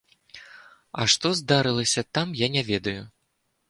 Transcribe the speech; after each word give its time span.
А 1.03 1.07
што 1.15 1.27
здарылася 1.41 2.07
там, 2.19 2.27
я 2.45 2.53
не 2.59 2.69
ведаю. 2.75 3.01